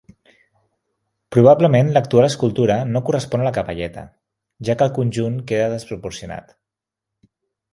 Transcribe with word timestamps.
Probablement 1.35 1.91
l'actual 1.97 2.27
escultura 2.29 2.77
no 2.93 3.01
correspon 3.09 3.43
a 3.43 3.47
la 3.49 3.53
capelleta, 3.59 4.07
ja 4.71 4.77
que 4.81 4.89
el 4.89 4.95
conjunt 4.97 5.37
queda 5.53 5.69
desproporcionat. 5.75 6.57